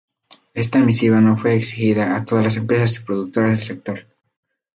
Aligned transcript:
Esta 0.55 0.79
misiva 0.79 1.21
no 1.21 1.37
fue 1.37 1.53
exigida 1.53 2.15
a 2.15 2.25
todas 2.25 2.43
las 2.45 2.55
empresas 2.57 2.97
y 2.97 3.01
productoras 3.05 3.51
del 3.51 3.65
sector. 3.67 4.07